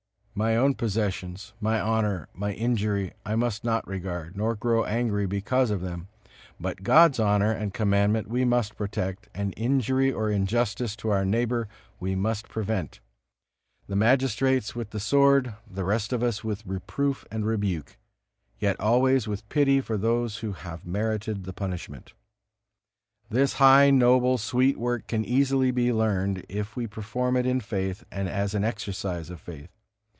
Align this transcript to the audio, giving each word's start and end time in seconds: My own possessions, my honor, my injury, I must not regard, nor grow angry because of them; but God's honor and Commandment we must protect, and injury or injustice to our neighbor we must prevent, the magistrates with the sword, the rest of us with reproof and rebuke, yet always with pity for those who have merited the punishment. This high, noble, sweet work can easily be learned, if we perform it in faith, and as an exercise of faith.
My 0.33 0.55
own 0.55 0.75
possessions, 0.75 1.53
my 1.59 1.79
honor, 1.79 2.27
my 2.33 2.53
injury, 2.53 3.11
I 3.25 3.35
must 3.35 3.65
not 3.65 3.85
regard, 3.85 4.35
nor 4.35 4.55
grow 4.55 4.85
angry 4.85 5.25
because 5.27 5.69
of 5.69 5.81
them; 5.81 6.07
but 6.59 6.83
God's 6.83 7.19
honor 7.19 7.51
and 7.51 7.73
Commandment 7.73 8.27
we 8.29 8.45
must 8.45 8.77
protect, 8.77 9.27
and 9.35 9.53
injury 9.57 10.09
or 10.11 10.31
injustice 10.31 10.95
to 10.95 11.09
our 11.09 11.25
neighbor 11.25 11.67
we 11.99 12.15
must 12.15 12.47
prevent, 12.47 13.01
the 13.87 13.95
magistrates 13.97 14.73
with 14.73 14.91
the 14.91 15.01
sword, 15.01 15.53
the 15.69 15.83
rest 15.83 16.13
of 16.13 16.23
us 16.23 16.45
with 16.45 16.65
reproof 16.65 17.25
and 17.29 17.45
rebuke, 17.45 17.97
yet 18.57 18.79
always 18.79 19.27
with 19.27 19.47
pity 19.49 19.81
for 19.81 19.97
those 19.97 20.37
who 20.37 20.53
have 20.53 20.85
merited 20.85 21.43
the 21.43 21.53
punishment. 21.53 22.13
This 23.29 23.55
high, 23.55 23.89
noble, 23.91 24.37
sweet 24.37 24.77
work 24.77 25.07
can 25.07 25.25
easily 25.25 25.71
be 25.71 25.91
learned, 25.91 26.45
if 26.47 26.77
we 26.77 26.87
perform 26.87 27.35
it 27.35 27.45
in 27.45 27.59
faith, 27.59 28.05
and 28.11 28.29
as 28.29 28.55
an 28.55 28.63
exercise 28.63 29.29
of 29.29 29.39
faith. 29.41 29.69